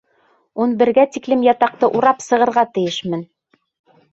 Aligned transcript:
Ун 0.63 0.71
бергә 0.79 1.03
тиклем 1.17 1.45
ятаҡты 1.49 1.91
урап 1.99 2.25
сығырға 2.29 2.67
тейешмен! 2.79 3.23